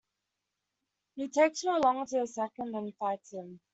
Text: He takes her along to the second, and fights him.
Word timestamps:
He 1.13 1.27
takes 1.29 1.61
her 1.63 1.73
along 1.77 2.07
to 2.07 2.21
the 2.21 2.25
second, 2.25 2.73
and 2.73 2.91
fights 2.95 3.33
him. 3.33 3.59